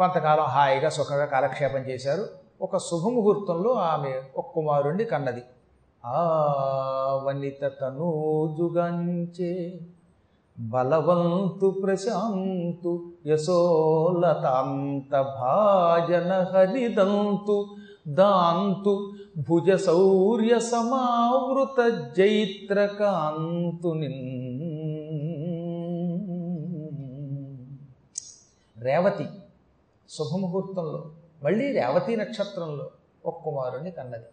[0.00, 2.24] కొంతకాలం హాయిగా సుఖంగా కాలక్షేపం చేశారు.
[2.62, 5.42] ఒక శుభముహూర్తంలో ఆమె ఒక కుమారుణ్ణి కన్నది.
[6.06, 6.20] ఆ
[7.24, 9.52] వనిత తనూజుగంచే
[10.58, 17.58] బలవంతు ప్రశాంతు యశోలతాంత భాజన హరిదంతు
[18.08, 19.12] దాంతు
[19.50, 21.78] భుజ సౌర్య సమావృత
[22.16, 23.88] జైత్రకాంతు
[28.84, 29.26] రేవతి
[30.18, 31.10] శుభముహూర్తంలో
[31.42, 32.90] మళ్ళీ రేవతి నక్షత్రంలో
[33.26, 34.24] ఒక కుమారుణ్ణి కన్నది.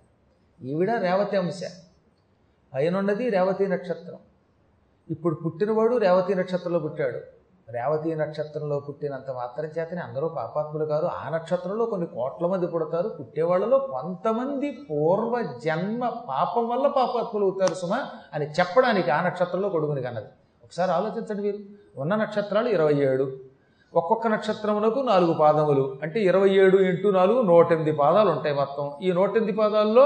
[0.70, 1.62] ఈవిడ రేవతి అంశ.
[2.74, 4.18] అయినున్నది రేవతి నక్షత్రం.
[5.10, 7.18] ఇప్పుడు పుట్టినవాడు రేవతి నక్షత్రంలో పుట్టాడు.
[7.72, 11.06] రేవతి నక్షత్రంలో పుట్టినంత మాత్రం చేతనే అందరూ పాపాత్ములు కాదు.
[11.06, 13.10] ఆ నక్షత్రంలో కొన్ని కోట్ల మంది పుడతారు.
[13.10, 20.28] పుట్టేవాళ్ళలో కొంతమంది పూర్వ జన్మ పాపం వల్ల పాపాత్ములు అవుతారు సుమా అని చెప్పడానికి ఆ నక్షత్రంలో కొడుకుని కన్నది.
[20.64, 21.58] ఒకసారి ఆలోచించండి మీరు.
[21.96, 23.47] ఉన్న నక్షత్రాలు ఇరవై ఏడు.
[24.00, 25.84] ఒక్కొక్క నక్షత్రమునకు నాలుగు పాదములు.
[26.04, 28.86] అంటే ఇరవై ఏడు ఇంటూ నాలుగు నూట ఎనిమిది పాదాలు ఉంటాయి మొత్తం.
[29.06, 30.06] ఈ నూట ఎనిమిది పాదాల్లో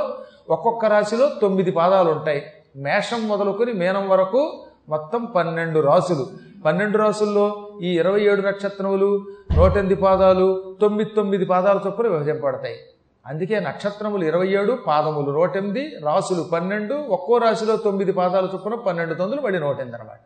[0.56, 2.42] ఒక్కొక్క రాశిలో తొమ్మిది పాదాలు ఉంటాయి
[2.86, 4.42] మేషం మొదలుకొని మీనం వరకు
[4.90, 6.26] మొత్తం పన్నెండు రాసులు
[6.66, 7.46] పన్నెండు రాసుల్లో
[7.82, 9.10] ఈ ఇరవై ఏడు నక్షత్రములు
[9.58, 10.48] నూట ఎనిమిది పాదాలు
[10.82, 12.78] తొమ్మిది తొమ్మిది పాదాల చొప్పున విభజింపబడతాయి.
[13.26, 19.14] అందుకే నక్షత్రములు ఇరవై ఏడు పాదములు నూట ఎనిమిది రాసులు పన్నెండు ఒక్కో రాశిలో తొమ్మిది పాదాల చొప్పున పన్నెండు
[19.14, 20.20] తొందులు మళ్ళీ నూట ఎనిమిది అనమాట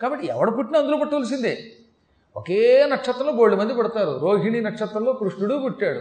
[0.00, 1.54] కాబట్టి ఎవడు పుట్టినా అందులో పుట్టవలసిందే.
[2.36, 4.18] ఒకే నక్షత్రంలో బోల్డు మంది పుడతారు.
[4.22, 6.00] రోహిణి నక్షత్రంలో కృష్ణుడు పుట్టాడు.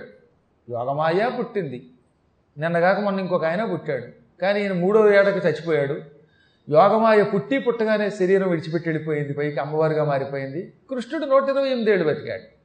[0.72, 1.90] యోగమాయ పుట్టింది.
[2.58, 4.06] నిన్నగాక మొన్న ఇంకొక ఆయన పుట్టాడు.
[4.42, 5.94] కానీ ఈయన మూడో ఏడకి చచ్చిపోయాడు.
[6.70, 9.34] యోగమాయ పుట్టి పుట్టగానే శరీరం విడిచిపెట్టి వెళ్ళిపోయింది.
[9.34, 10.74] పైకి అమ్మవారిగా మారిపోయింది.
[10.90, 12.62] కృష్ణుడు నూట ఇరవై ఎనిమిదేళ్ళు బతికాడు.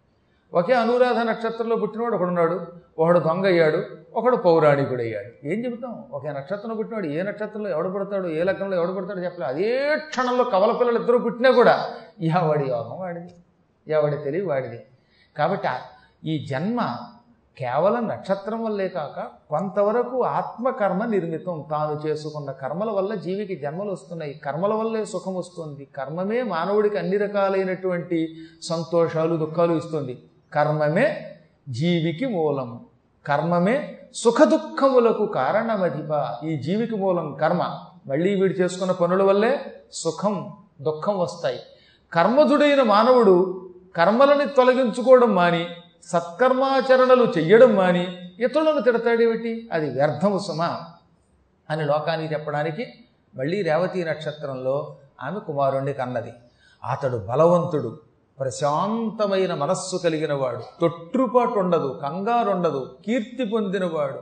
[0.57, 2.67] ఒకే అనురాధ నక్షత్రంలో పుట్టినవాడు ఒకడున్నాడు.
[2.99, 3.83] ఒకడు దొంగ అయ్యాడు
[4.15, 6.05] ఒకడు పౌరాణికుడు అయ్యాడు ఏం చెబుతాం?
[6.13, 8.29] ఒకే నక్షత్రంలో పుట్టినాడు ఏ నక్షత్రంలో ఎవడు పడతాడు?
[8.29, 13.33] ఏ లగ్నంలో ఎవడు పడతాడు చెప్పలేదు అదే క్షణంలో కవల పిల్లలు ఇద్దరు పుట్టినా కూడా ఎవడి యోగం వాడిది.
[13.89, 14.85] ఎవడి తెలివి వాడిది.
[15.39, 15.69] కాబట్టి
[16.25, 16.97] ఈ జన్మ
[17.59, 19.21] కేవలం నక్షత్రం వల్లే కాక
[19.51, 21.65] కొంతవరకు ఆత్మకర్మ నిర్మితం.
[21.71, 24.35] తాను చేసుకున్న కర్మల వల్ల జీవికి జన్మలు వస్తున్నాయి.
[24.35, 25.89] కర్మల వల్లే సుఖం వస్తుంది.
[25.97, 30.23] కర్మమే మానవుడికి అన్ని రకాలైనటువంటి సంతోషాలు దుఃఖాలు ఇస్తుంది.
[30.53, 31.37] కర్మమే
[31.69, 32.87] జీవికి మూలము
[33.27, 36.37] కర్మమే సుఖ దుఃఖములకు కారణమధిప.
[36.45, 37.79] ఈ జీవికి మూలం కర్మ.
[38.07, 41.61] మళ్ళీ వీడు చేసుకున్న పనుల వల్లే సుఖం దుఃఖం వస్తాయి.
[42.13, 43.66] కర్మధుడైన మానవుడు
[43.97, 45.67] కర్మలని తొలగించుకోవడం మాని
[46.03, 50.63] సత్కర్మాచరణలు చెయ్యడం మాని ఇతరులను తిడతాడేమిటి అది వ్యర్థము సుమ
[51.71, 52.87] అని లోకానికి చెప్పడానికి
[53.37, 56.33] మళ్ళీ రేవతి నక్షత్రంలో ఆమె కుమారుణ్ణి కన్నది.
[56.91, 58.01] అతడు బలవంతుడు
[58.41, 64.21] ప్రశాంతమైన మనస్సు కలిగిన వాడు తొట్టుపాటు ఉండదు కంగారు ఉండదు కీర్తి పొందినవాడు.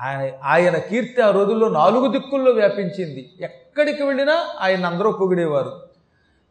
[0.00, 3.32] ఆయన ఆయన కీర్తి ఆ రోజుల్లో నాలుగు దిక్కుల్లో వ్యాపించింది.
[3.40, 5.85] ఎక్కడికి వెళ్ళినా ఆయన అందరూ పొగిడేవారు.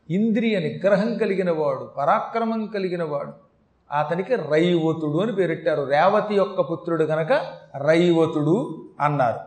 [0.10, 3.32] ఇంద్రియ నిగ్రహం కలిగిన వాడు పరాక్రమం కలిగిన వాడు.
[3.92, 5.82] అతనికి రైవతుడు అని పేరెట్టారు.
[5.82, 7.32] రేవతి యొక్క పుత్రుడు గనక
[7.88, 9.40] రైవతుడు అన్నారు.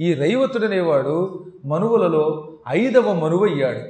[0.00, 3.80] ఈ రైవతుడు అనేవాడు మనువులలో ఐదవ మనువయ్యాడు.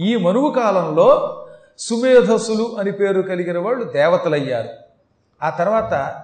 [0.00, 1.38] ఈ మనువు కాలంలో
[1.78, 4.68] సుమేధసులు అని పేరు కలిగిన వాళ్ళు దేవతలయ్యారు.
[5.42, 6.22] ఆ తర్వాత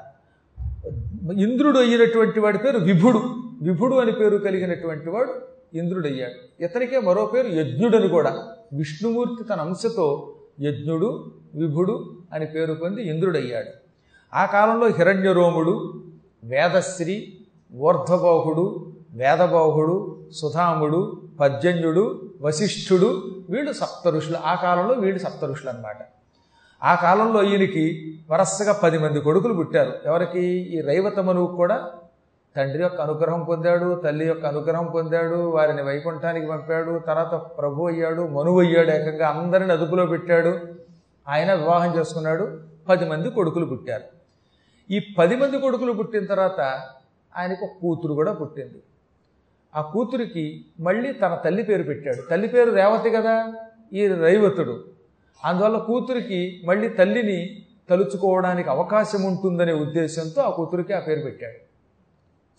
[1.36, 3.22] ఇంద్రుడు అయ్యినటువంటి వాడి పేరు విభుడు.
[3.62, 5.34] విభుడు అని పేరు కలిగినటువంటి వాడు
[5.74, 6.64] ఇంద్రుడయ్యాడు.
[6.64, 8.48] ఇతనికే మరో పేరు యజ్ఞుడని కూడా.
[8.72, 13.70] విష్ణుమూర్తి తన అంశతో యజ్ఞుడు విభుడు అని పేరు పొంది ఇంద్రుడయ్యాడు.
[14.34, 16.02] ఆ కాలంలో హిరణ్యరోముడు
[16.44, 17.38] వేదశ్రీ
[17.76, 25.96] ఊర్ధ్వబాహుడు వేదబాహుడు సుధాముడు పర్జన్యుడు వశిష్ఠుడు వీళ్ళు సప్త ఋషులు ఆ కాలంలో వీళ్ళు సప్త ఋషులు అనమాట
[26.82, 29.92] ఆ కాలంలో ఈయనకి వరసగా పది మంది కొడుకులు పుట్టారు.
[30.04, 30.40] ఎవరికి?
[30.46, 31.90] ఈ రైవతమనువు కూడా
[32.56, 38.60] తండ్రి యొక్క అనుగ్రహం పొందాడు తల్లి యొక్క అనుగ్రహం పొందాడు వారిని వైకుంఠానికి పంపాడు తర్వాత ప్రభు అయ్యాడు మనువు
[38.60, 40.58] అయ్యాడు ఏకంగా అందరిని అదుపులో పెట్టాడు
[41.28, 44.02] ఆయన వివాహం చేసుకున్నాడు పది మంది కొడుకులు పుట్టారు.
[44.90, 46.60] ఈ పది మంది కొడుకులు పుట్టిన తర్వాత
[47.36, 48.82] ఆయనకు ఒక కూతురు కూడా పుట్టింది.
[49.76, 52.30] ఆ కూతురికి మళ్ళీ తన తల్లి పేరు పెట్టాడు.
[52.30, 53.52] తల్లి పేరు రేవతి కదా?
[53.92, 54.84] ఈ రైవతుడు.
[55.44, 61.67] అందువల్ల కూతురికి మళ్ళీ తల్లిని తలుచుకోవడానికి అవకాశం ఉంటుందనే ఉద్దేశంతో ఆ కూతురికి ఆ పేరు పెట్టాడు.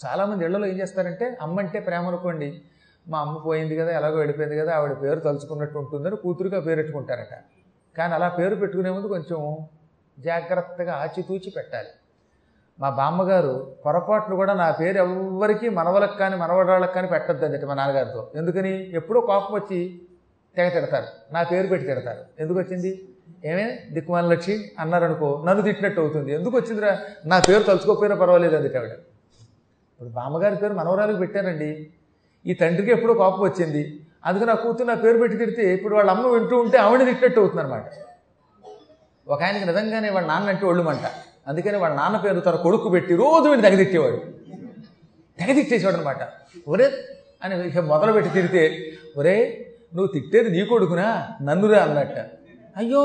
[0.05, 2.61] చాలామంది ఇళ్ళలో ఏం చేస్తారంటే అమ్మ అంటే ప్రేమ అనుకోండి
[3.09, 7.33] మా అమ్మ పోయింది కదా ఎలాగో వెళ్ళిపోయింది కదా ఆవిడ పేరు తలుచుకున్నట్టు ఉంటుందని కూతురుగా పేరు పెట్టుకుంటారట.
[7.97, 9.57] కానీ అలా పేరు పెట్టుకునే ముందు కొంచెం
[10.19, 11.87] జాగ్రత్తగా ఆచితూచి పెట్టాలి.
[12.79, 18.31] మా బామ్మగారు పొరపాట్లు కూడా నా పేరు ఎవ్వరికీ మనవలకు కానీ మనవడాళ్ళకి కానీ పెట్టద్దు అందట మా నాన్నగారితో.
[18.35, 18.91] ఎందుకని?
[18.93, 20.01] ఎప్పుడో కోపం వచ్చి
[20.55, 21.07] తెగ తిడతారు.
[21.33, 22.21] నా పేరు పెట్టి తిడతారు.
[22.39, 23.09] ఎందుకు వచ్చింది?
[23.45, 23.79] ఏమే?
[23.91, 26.33] దిక్కుమాల లక్ష్మి అన్నారనుకో నన్ను తిట్టినట్టు అవుతుంది.
[26.33, 26.99] ఎందుకు వచ్చిందిరా?
[27.25, 28.91] నా పేరు తలుచుకోకపోయినా పర్వాలేదు అందుకే ఆవిడ.
[29.99, 31.69] ఇప్పుడు బామ్మగారి పేరు మనవరాలకు పెట్టారండి.
[32.45, 33.81] ఈ తండ్రికి ఎప్పుడో కోపం వచ్చింది.
[34.25, 37.85] అందుకు నా కూతురు నా పేరు పెట్టి తిడితే ఇప్పుడు వాళ్ళ అమ్మ వింటూ ఉంటే ఆవిడ తిట్టినట్టు అవుతుందన్నమాట.
[39.27, 41.05] ఒక ఆయనకి నిజంగానే వాళ్ళ నాన్న అంటే ఒళ్ళుమంట.
[41.47, 44.19] అందుకని వాళ్ళ నాన్న పేరు తన కొడుకు పెట్టి రోజు వీడిని తెగదిట్టేవాడు.
[45.39, 46.21] తెగదిట్టేసేవాడు అనమాట
[46.67, 46.87] ఒరే
[47.43, 48.63] అని మొదలు పెట్టి తిడితే
[49.17, 49.37] ఒరే
[49.95, 51.27] నువ్వు తిట్టేది నీ కొడుకునా?
[51.41, 52.17] నన్నురా అన్నట్ట.
[52.79, 53.03] అయ్యో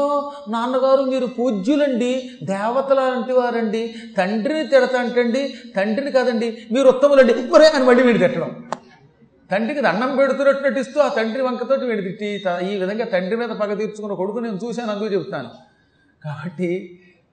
[0.48, 2.12] నాన్నగారు మీరు పూజ్యులండి
[2.50, 3.82] దేవతల లాంటి వారండి
[4.18, 5.42] తండ్రిని తిడతాంటండి
[5.76, 7.34] తండ్రిని కాదండి మీరు ఉత్తములండి.
[7.54, 8.50] ఒరే అని మళ్ళీ వీడు తిట్టడం.
[9.50, 12.28] తండ్రికి దండం పెడుతున్నట్టు నటిస్తూ ఆ తండ్రి వంకతోటి వీడి తిట్టి
[12.70, 15.50] ఈ విధంగా తండ్రి మీద పగ తీర్చుకున్న కొడుకు నేను చూశాను అందుకు చెప్తాను
[16.22, 16.70] కాబట్టి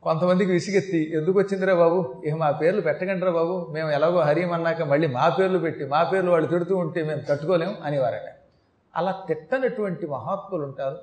[0.04, 2.00] కొంతమందికి విసిగెత్తి ఎందుకు వచ్చిందిరా బాబు?
[2.26, 3.56] ఇక మా పేర్లు పెట్టకండిరా బాబు?
[3.74, 8.28] మేము ఎలాగో హరిమన్నాక మళ్ళీ మా పేర్లు పెట్టి మా పేర్లు వాళ్ళు తిడుతూ ఉంటే మేము తట్టుకోలేం అనేవారట.
[8.96, 10.98] అలా తిట్టనటువంటి మహాత్ములు ఉంటారు.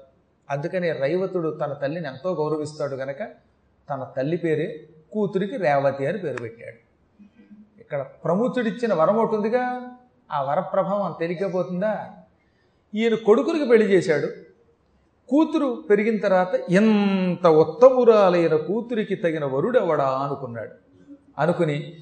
[0.50, 3.19] అందుకని రైవతుడు తన తల్లిని ఎంతో గౌరవిస్తాడు గనక
[3.91, 6.79] తన తల్లి పేరే కూతురికి రేవతి అని పేరు పెట్టాడు.
[7.81, 9.91] ఇక్కడ ప్రముఖుడిచ్చిన వరం ఒకటి ఉందిగా
[10.33, 12.11] ఆ వరప్రభావం తెలియకపోతుందా?
[12.95, 14.27] ఈయన కొడుకునికి పెళ్ళి చేశాడు.
[15.29, 20.71] కూతురు పెరిగిన తర్వాత ఎంత ఉత్తమురాలైన కూతురికి తగిన వరుడెవడా అనుకున్నాడు.
[21.39, 21.97] అనుకుని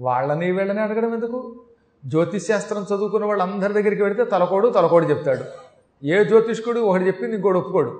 [0.00, 1.60] వాళ్ళని వీళ్ళని అడగడం ఎందుకు?
[2.04, 5.69] జ్యోతిష్ శాస్త్రం చదువుకున్న వాళ్ళందరి దగ్గరికి వెళితే తలకోడు తలకోడు చెప్తాడు.
[6.02, 7.92] ఏ జ్యోతిష్కుడు ఒకటి చెప్పింది ఇంకోటి ఒప్పుకోడు.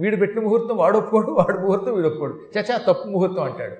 [0.00, 2.34] వీడు పెట్టిన ముహూర్తం వాడు ఒప్పుకోడు వాడు ముహూర్తం వీడు ఒప్పుకోడు.
[2.54, 3.76] చచా తప్పు ముహూర్తం అంటాడు.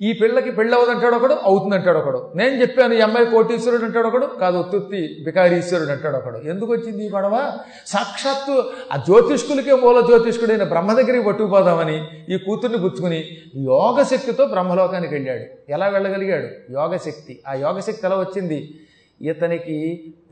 [0.00, 2.32] ఈ పిల్లకి పెళ్ళి అవ్వదంటాడు ఒకడు అవుతుందంటాడు ఒకడు.
[2.34, 6.38] నేను చెప్పాను ఈ అమ్మాయి కోటీశ్వరుడు అంటాడు ఒకడు కాదు ఒత్తుత్తి బికారీశ్వరుడు అంటాడు ఒకడు.
[6.48, 7.52] ఎందుకు వచ్చింది ఈ గొడవ?
[7.86, 11.96] సాక్షాత్తు ఆ జ్యోతిష్కులకే మూల జ్యోతిష్కుడైన బ్రహ్మ దగ్గరికి పట్టుకుపోదామని
[12.34, 13.24] ఈ కూతుర్ని పుచ్చుకుని
[13.56, 15.72] యోగశక్తితో బ్రహ్మలోకానికి వెళ్ళాడు.
[15.72, 16.72] ఎలా వెళ్ళగలిగాడు?
[16.72, 17.42] యోగశక్తి.
[17.48, 18.74] ఆ యోగశక్తి ఎలా వచ్చింది?
[19.20, 19.78] ఇతనికి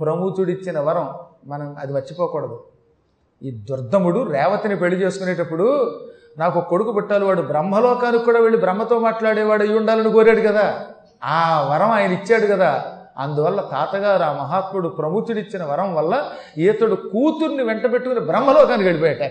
[0.00, 1.08] ప్రముచుడిచ్చిన వరం.
[1.46, 2.64] మనం అది మర్చిపోకూడదు.
[3.42, 6.00] ఈ దుర్దముడు రేవతిని పెళ్ళి చేసుకునేటప్పుడు
[6.38, 10.86] నాకు కొడుకు పుట్టాలి వాడు బ్రహ్మలోకానికి కూడా వెళ్ళి బ్రహ్మతో మాట్లాడేవాడు అయి ఉండాలని కోరాడు కదా.
[11.24, 12.92] ఆ వరం ఆయన ఇచ్చాడు కదా.
[13.18, 19.30] అందువల్ల తాతగారు ఆ మహాత్ముడు ప్రముఖుడిచ్చిన వరం వల్ల ఈతడు కూతుర్ని వెంట పెట్టుకుని బ్రహ్మలోకానికి వెళ్ళిపోయాట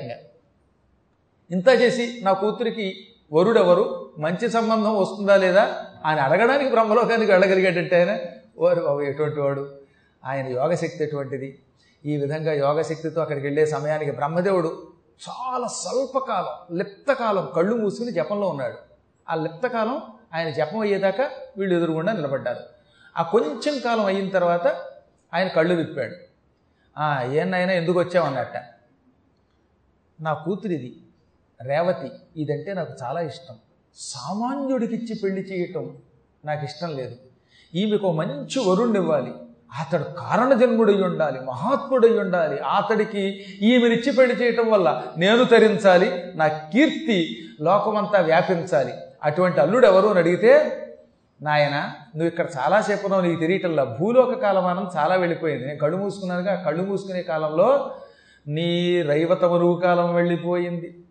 [1.52, 2.94] ఇంత చేసి నా కూతురికి
[3.34, 4.10] వరుడెవరు?
[4.18, 5.70] మంచి సంబంధం వస్తుందా లేదా?
[6.06, 8.18] ఆయన అడగడానికి బ్రహ్మలోకానికి వెళ్ళగలిగాడంటే ఆయన.
[8.58, 9.68] వారు ఎటువంటి వాడు?
[10.26, 11.60] ఆయన యోగశక్తి ఎటువంటిది?
[12.06, 14.88] ఈ విధంగా యోగశక్తితో అక్కడికి వెళ్ళే సమయానికి బ్రహ్మదేవుడు
[15.30, 18.78] చాలా స్వల్పకాలం లిప్తకాలం కళ్ళు మూసుకుని జపంలో ఉన్నాడు.
[19.30, 20.02] ఆ లిప్తకాలం
[20.34, 22.60] ఆయన జపం అయ్యేదాకా వీళ్ళు ఎదురుగుండా నిలబడ్డారు.
[23.18, 24.68] ఆ కొంచెం కాలం అయిన తర్వాత
[25.34, 26.16] ఆయన కళ్ళు విప్పాడు.
[27.32, 28.28] ఏనాయనా ఎందుకు వచ్చావు?
[28.28, 28.64] ఎందుకు
[30.22, 30.98] నా కూతురిది
[31.62, 32.12] రేవతి.
[32.42, 33.56] ఇదంటే నాకు చాలా ఇష్టం.
[33.96, 35.98] సామాన్యుడికిచ్చి పెళ్ళి చేయటం
[36.46, 37.16] నాకు ఇష్టం లేదు.
[37.76, 39.34] ఈమెకు మంచి వరుణ్ణి ఇవ్వాలి
[39.72, 48.22] అతడు కారణజన్ముడై ఉండాలి మహాత్ముడై ఉండాలి అతడికి ఈమెనిచ్చి పెళ్ళి చేయటం వల్ల నేను తరించాలి నా కీర్తి లోకమంతా
[48.22, 48.94] వ్యాపించాలి.
[49.24, 50.82] అటువంటి అల్లుడు ఎవరు అని అడిగితే
[51.42, 51.76] నాయన
[52.16, 55.68] నువ్వు ఇక్కడ చాలాసేపు ఉన్నావు నీకు తెలియటంలా భూలోక కాలమానం చాలా వెళ్ళిపోయింది.
[55.68, 57.92] నేను కళ్ళు మూసుకున్నానుగా కళ్ళు మూసుకునే కాలంలో
[58.48, 61.04] నీ రైవత మరువు కాలం వెళ్ళిపోయింది.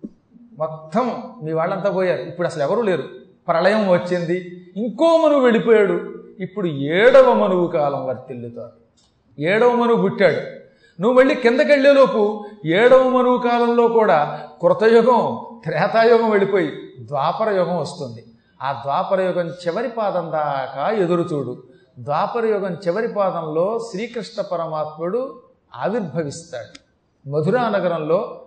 [0.59, 2.23] మొత్తం మీ వాళ్ళంతా పోయారు.
[2.23, 3.05] ఇప్పుడు అసలు ఎవరూ లేరు.
[3.49, 4.67] ప్రళయం వచ్చింది.
[4.77, 6.14] ఇంకో మనువు వెళ్ళిపోయాడు.
[6.41, 8.85] ఇప్పుడు ఏడవ మనువు కాలం వర్తిల్లుతారు
[9.41, 10.65] ఏడవ మనువు పుట్టాడు.
[11.03, 18.25] నువ్వు మళ్ళీ కిందకి వెళ్ళేలోపు ఏడవ మనువు కాలంలో కూడా కృతయుగం త్రేతాయుగం వెళ్ళిపోయి ద్వాపర యుగం వస్తుంది.
[18.63, 21.63] ఆ ద్వాపర యుగం చివరి పాదం దాకా ఎదురుచూడు.
[21.99, 25.43] ద్వాపర యుగం చివరి పాదంలో శ్రీకృష్ణ పరమాత్ముడు
[25.77, 26.85] ఆవిర్భవిస్తాడు.
[27.29, 28.41] మధురా నగరంలో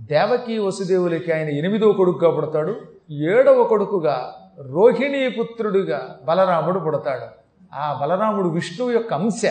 [0.00, 2.76] దేవకీ వసుదేవులకి ఆయన ఎనిమిదవ కొడుకుగా పుడతాడు.
[3.10, 7.26] ఏడవ కొడుకుగా రోహిణీ పుత్రుడిగా బలరాముడు పుడతాడు.
[7.74, 9.42] ఆ బలరాముడు విష్ణువు యొక్క అంశ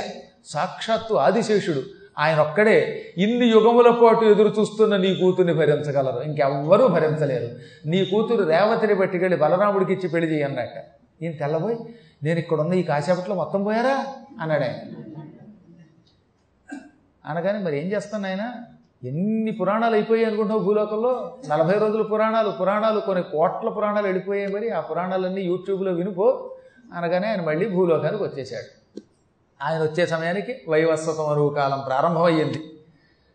[0.45, 1.83] సాక్షాత్తు ఆదిశేషుడు.
[2.19, 6.21] ఆయన ఒక్కడే ఇన్ని యుగముల పాటు ఎదురు చూస్తున్న నీ కూతుర్ని భరించగలరు.
[6.21, 7.55] ఇంకెవ్వరూ భరించలేరు.
[7.85, 10.73] నీ కూతురు రేవతిని పట్టుకెళ్ళి బలరాముడికి ఇచ్చి పెళ్ళి చేయన్నట్ట
[11.23, 11.77] ఈయన తెల్లబోయి?
[12.23, 14.05] నేను ఇక్కడ ఉన్న ఈ కాసేపట్లో మొత్తం పోయారా?
[14.41, 14.73] అన్నాడు ఆయన
[17.25, 18.51] అనగానే మరి ఏం చేస్తాను ఆయన
[19.07, 21.37] ఎన్ని పురాణాలు అయిపోయాయి అనుకుంటున్నావు భూలోకంలో?
[21.49, 24.69] నలభై రోజుల పురాణాలు పురాణాలు కొన్ని కోట్ల పురాణాలు వెళ్ళిపోయాయి మరి.
[24.69, 26.51] ఆ పురాణాలన్నీ యూట్యూబ్లో వినిపో.
[26.93, 28.99] అనగానే ఆయన మళ్ళీ భూలోకానికి వచ్చేసాడు
[29.61, 32.63] ఆయన వచ్చే సమయానికి వైవస్వత మరువు కాలం ప్రారంభమయ్యింది.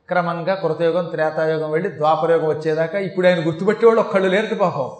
[0.08, 4.90] క్రమంగా కృతయుగం త్రేతాయుగం వెళ్ళి ద్వాపరయుగం వచ్చేదాకా ఇప్పుడు ఆయన గుర్తుపెట్టేవాళ్ళు ఒక్కళ్ళు లేరు పాపం.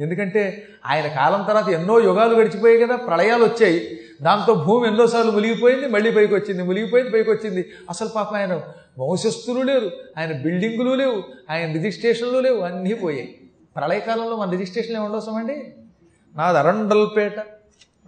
[0.00, 4.00] ఎందుకంటే ఆయన కాలం తర్వాత ఎన్నో యుగాలు గడిచిపోయాయి కదా ప్రళయాలు వచ్చాయి.
[4.22, 7.68] దాంతో భూమి ఎన్నోసార్లు మునిగిపోయింది మళ్ళీ పైకి వచ్చింది మునిగిపోయింది పైకి వచ్చింది.
[7.90, 8.60] అసలు పాపం ఆయన
[8.98, 13.40] వంశస్థులు లేరు ఆయన బిల్డింగులు లేవు ఆయన రిజిస్ట్రేషన్లు లేవు అన్నీ పోయాయి.
[13.76, 15.74] ప్రళయకాలంలో మన రిజిస్ట్రేషన్లు ఏముండవసమండి
[16.36, 17.36] నాది అరండల్పేట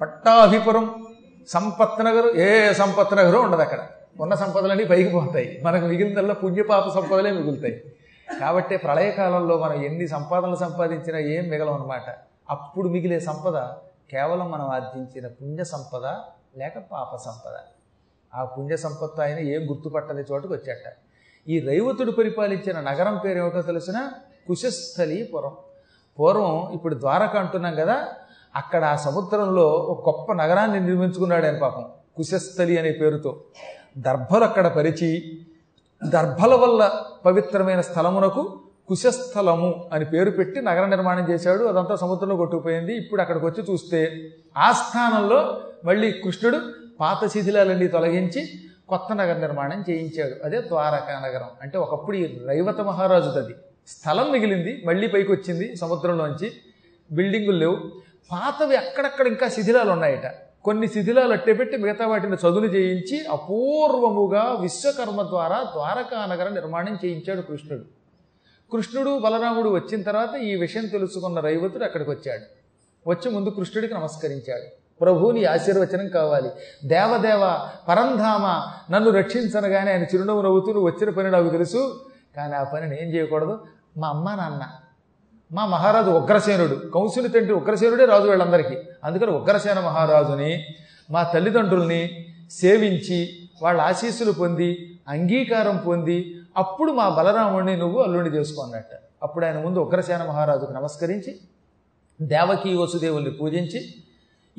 [0.01, 1.07] పట్టాభిపురం
[1.49, 3.79] సంపత్ నగరు ఏ సంపత్ నగరు ఉండదు అక్కడ.
[4.21, 5.61] ఉన్న సంపదలన్నీ పైకి పోతాయి.
[5.63, 7.83] మనకు మిగిలిన పుణ్యపాప సంపదలే మిగులుతాయి.
[8.39, 12.19] కాబట్టి ప్రళయకాలంలో మనం ఎన్ని సంపాదనలు సంపాదించినా ఏం మిగలవన్నమాట.
[12.51, 13.57] అప్పుడు మిగిలే సంపద
[14.11, 16.07] కేవలం మనం ఆర్జించిన పుణ్య సంపద
[16.57, 17.53] లేక పాప సంపద.
[18.35, 20.97] ఆ పుణ్య సంపత్తి ఆయన ఏం గుర్తుపట్టని చోటుకు వచ్చాట.
[21.49, 24.11] ఈ రైవతుడు పరిపాలించిన నగరం పేరు ఏమిటో తెలిసిన?
[24.49, 25.57] కుశస్థలీపురం
[26.19, 28.09] పూర్వం ఇప్పుడు ద్వారక అంటున్నాం కదా
[28.57, 31.91] అక్కడ ఆ సముద్రంలో ఒక గొప్ప నగరాన్ని నిర్మించుకున్నాడు ఆయన పాపం?
[32.17, 33.45] కుశస్థలి అనే పేరుతో.
[33.99, 35.41] దర్భలు అక్కడ పరిచి
[36.09, 41.65] దర్భల వల్ల పవిత్రమైన స్థలమునకు కుశస్థలము అని పేరు పెట్టి నగర నిర్మాణం చేశాడు.
[41.65, 42.97] అదంతా సముద్రంలో కొట్టుకుపోయింది.
[42.97, 46.61] ఇప్పుడు అక్కడికి వచ్చి చూస్తే ఆ స్థానంలో మళ్ళీ కృష్ణుడు
[47.01, 48.49] పాత శిథిలాలన్నీ తొలగించి
[48.89, 50.35] కొత్త నగర నిర్మాణం చేయించాడు.
[50.45, 51.49] అదే ద్వారకా నగరం.
[51.63, 53.55] అంటే ఒకప్పుడు ఈ రైవత మహారాజుది
[53.89, 54.83] స్థలం మిగిలింది.
[54.87, 56.53] మళ్ళీ పైకి వచ్చింది సముద్రంలోంచి.
[57.13, 57.77] బిల్డింగులు లేవు.
[58.33, 60.50] పాతవి అక్కడక్కడ ఇంకా శిథిలాలు ఉన్నాయట.
[60.65, 67.85] కొన్ని శిథిలాలు అట్టేపెట్టి మిగతా వాటిని చదువులు చేయించి అపూర్వముగా విశ్వకర్మ ద్వారా ద్వారకా నగర నిర్మాణం చేయించాడు కృష్ణుడు.
[68.73, 72.61] కృష్ణుడు బలరాముడు వచ్చిన తర్వాత ఈ విషయం తెలుసుకున్న రైవతుడు అక్కడికి వచ్చాడు.
[73.11, 74.81] వచ్చి ముందు కృష్ణుడికి నమస్కరించాడు.
[75.01, 76.51] ప్రభువుని ఆశీర్వచనం కావాలి.
[76.85, 82.01] దేవదేవ పరంధామ నన్ను రక్షించనగానే ఆయన చిరునవ్వు నవ్వుతూ నువ్వు వచ్చిన పని నాకు తెలుసు.
[82.37, 83.67] కానీ ఆ పనిని ఏం చేయకూడదు?
[83.97, 84.69] మా అమ్మ నాన్న
[85.53, 88.77] మా మహారాజు ఉగ్రసేనుడు కంసుని తండ్రి ఉగ్రసేనుడే రాజు వీళ్ళందరికీ.
[89.05, 90.65] అందుకని ఉగ్రసేన మహారాజుని
[91.11, 93.19] మా తల్లిదండ్రుల్ని సేవించి
[93.63, 96.19] వాళ్ళ ఆశీస్సులు పొంది అంగీకారం పొంది
[96.57, 98.93] అప్పుడు మా బలరాముడిని నువ్వు అల్లుడిని చేసుకున్నట్ట
[99.23, 101.41] అప్పుడు ఆయన ముందు ఉగ్రసేన మహారాజుకు నమస్కరించి
[102.23, 103.95] దేవకీ వసుదేవుల్ని పూజించి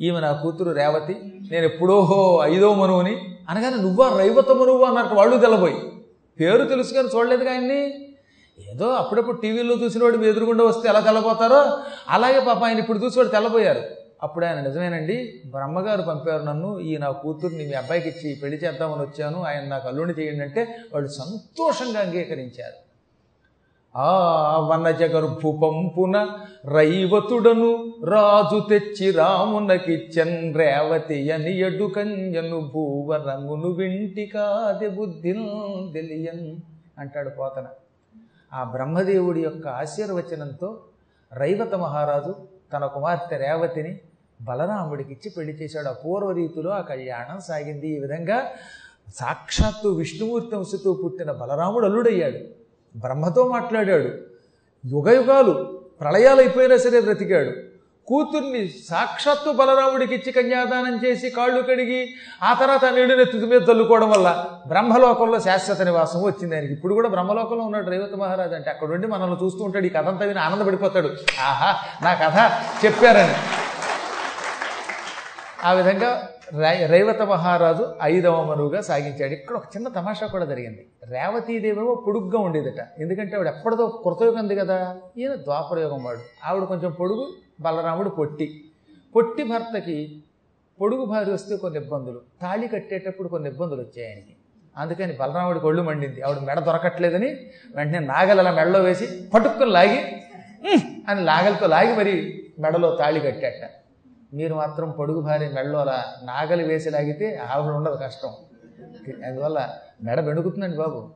[0.00, 1.14] ఈమె నా కూతురు రేవతి
[1.50, 1.96] నేను ఎప్పుడో
[2.42, 3.14] ఐదో మనువుని
[3.48, 5.74] అనగానే నువ్వా రైవత మనువు అన్నట్టు వాళ్ళు తెలబోయి
[6.38, 7.80] పేరు తెలుసు కానీ చూడలేదు ఆయన్ని.
[8.58, 11.60] ఏదో అప్పుడప్పుడు టీవీలో చూసిన వాడు ఎదురుగుండా వస్తే ఎలా తెల్లబోతారో
[12.08, 13.82] అలాగే పాప ఆయన ఇప్పుడు చూసి వాడు తెల్లబోయారు.
[14.22, 19.42] అప్పుడు ఆయన నిజమేనండి బ్రహ్మగారు పంపారు నన్ను ఈ నా కూతుర్ని మీ అబ్బాయికి ఇచ్చి పెళ్ళి చేద్దామని వచ్చాను
[19.42, 22.92] ఆయన నాకు అల్లుని చేయండి అంటే వాళ్ళు సంతోషంగా అంగీకరించారు.
[23.96, 24.10] ఆ
[24.70, 29.96] వనజగర్భు పంపున రైవతుడను రాజు తెచ్చి రామునకి
[30.56, 31.92] రేవతి అని ఎడు
[32.72, 35.48] భూవ రంగును వింటి కాది బుద్ధిల్
[35.94, 36.56] తెలియన్
[36.98, 37.66] అంటాడు పోతన.
[38.52, 40.80] ఆ బ్రహ్మదేవుడి యొక్క ఆశీర్వచనంతో
[41.32, 42.34] రైవత మహారాజు
[42.72, 44.00] తన కుమార్తె రేవతిని
[44.42, 45.88] బలరాముడికిచ్చి పెళ్ళి చేశాడు.
[45.88, 47.88] అపూర్వ రీతిలో ఆ కళ్యాణం సాగింది.
[47.88, 48.42] ఈ విధంగా
[49.14, 52.38] సాక్షాత్తు విష్ణుమూర్తి వంశతో పుట్టిన బలరాముడు అల్లుడయ్యాడు.
[52.98, 54.08] బ్రహ్మతో మాట్లాడాడు.
[54.86, 57.50] యుగయుగాలు ప్రళయాలు అయిపోయినా సరే బ్రతికాడు.
[58.06, 62.08] కూతుర్ని సాక్షాత్తు బలరాముడికి ఇచ్చి కన్యాదానం చేసి కాళ్ళు కడిగి
[62.42, 66.54] ఆ తర్వాత నీళ్ళని తుది మీద తల్లుకోవడం వల్ల బ్రహ్మలోకంలో శాశ్వత నివాసం వచ్చింది.
[66.54, 68.70] ఆయనకి ఇప్పుడు కూడా బ్రహ్మలోకంలో ఉన్నాడు రేవత మహారాజ్ అంటే.
[68.70, 69.86] అక్కడ ఉండి మనల్ని చూస్తూ ఉంటాడు.
[69.86, 71.08] ఈ కథ అంతా విని ఆనందపడిపోతాడు.
[71.40, 72.50] ఆహా నా కథ
[72.84, 73.61] చెప్పారని.
[75.64, 76.28] ఆ విధంగా
[76.60, 79.32] రై రైవత మహారాజు ఐదవ మనువుగా సాగించాడు.
[79.32, 80.86] ఇక్కడ ఒక చిన్న తమాషా కూడా జరిగింది.
[81.04, 82.80] రేవతీదేవేమో పొడుగ్గా ఉండేదట.
[82.98, 84.96] ఎందుకంటే ఆవిడ ఎప్పటిదో కృతయుగం ఉంది కదా.
[85.18, 86.18] ఈయన ద్వాపరయుగం వాడు.
[86.44, 87.28] ఆవిడ కొంచెం పొడుగు
[87.60, 88.64] బలరాముడు పొట్టి.
[89.16, 90.22] పొట్టి భర్తకి
[90.80, 92.20] పొడుగు భార్య వస్తే కొన్ని ఇబ్బందులు.
[92.42, 94.22] తాళి కట్టేటప్పుడు కొన్ని ఇబ్బందులు వచ్చాయని
[94.76, 96.22] అందుకని బలరాముడికి ఒళ్ళు మండింది.
[96.22, 97.36] ఆవిడ మెడ దొరకట్లేదని
[97.76, 100.00] వెంటనే నాగలు అలా మెడలో వేసి పట్టుకుని లాగి
[101.08, 102.14] అని నాగలితో లాగి మరి
[102.58, 103.81] మెడలో తాళి కట్టాట
[104.34, 108.28] మీరు మాత్రం పొడుగు భార్య మెడలో అలా నాగలి వేసి లాగితే ఆవిడ ఉండదు కష్టం.
[109.26, 109.68] అందువల్ల
[110.04, 111.10] మెడ బెణుకుతుందండి బాబు.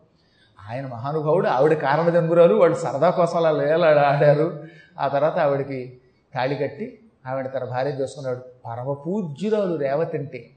[0.70, 4.64] ఆయన మహానుభావుడు ఆవిడ కారణ దంగురాలు వాళ్ళు సరదా కోసం అలా లేలాడు ఆడారు.
[4.98, 5.98] ఆ తర్వాత ఆవిడకి
[6.34, 8.38] తాళి కట్టి ఆవిడ తన భార్య చేసుకున్నాడు.
[8.38, 10.50] పరమ పూజ్యురాలు రేవతంటే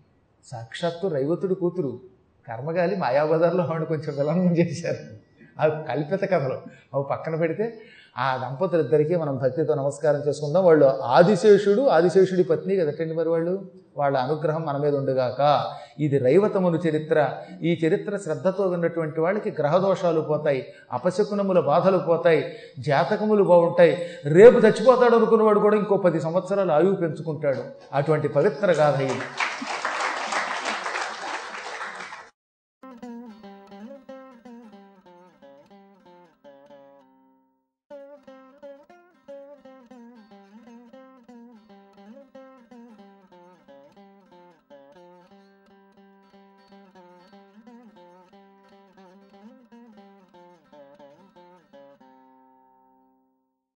[0.45, 1.99] సాక్షాత్తు రైవతుడు కూతురు.
[2.47, 5.29] కర్మగాలి మాయాబజార్లో ఆవిడ కొంచెం విలనం చేశారు.
[5.59, 6.61] అవి కల్పిత కథలు.
[6.93, 7.79] అవి పక్కన పెడితే
[8.19, 10.63] ఆ దంపతులిద్దరికీ మనం భక్తితో నమస్కారం చేసుకుందాం.
[10.65, 13.53] వాళ్ళు ఆదిశేషుడు ఆదిశేషుడి పత్ని కదటండి మరి వాళ్ళు?
[13.97, 15.65] వాళ్ళ అనుగ్రహం మన మీద ఉండుగాక.
[15.99, 17.29] ఇది రైవతములు చరిత్ర.
[17.61, 24.05] ఈ చరిత్ర శ్రద్ధతో ఉన్నటువంటి వాళ్ళకి గ్రహదోషాలు పోతాయి అపశకునముల బాధలు పోతాయి జాతకములు బాగుంటాయి.
[24.25, 27.63] రేపు చచ్చిపోతాడు అనుకున్నవాడు కూడా ఇంకో పది సంవత్సరాలు ఆయువు పెంచుకుంటాడు.
[27.93, 29.19] అటువంటి పవిత్ర గాథ ఇది.